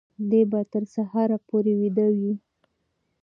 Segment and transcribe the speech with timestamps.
[0.29, 2.33] دی به تر سهاره پورې ویده وي.